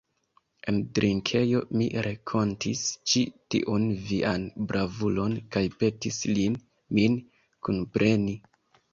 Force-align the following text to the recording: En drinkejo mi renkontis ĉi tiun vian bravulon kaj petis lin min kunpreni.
En 0.69 0.77
drinkejo 0.99 1.59
mi 1.81 1.89
renkontis 2.05 2.79
ĉi 3.11 3.21
tiun 3.55 3.85
vian 4.11 4.47
bravulon 4.71 5.35
kaj 5.57 5.63
petis 5.83 6.17
lin 6.39 6.57
min 6.99 7.19
kunpreni. 7.69 8.35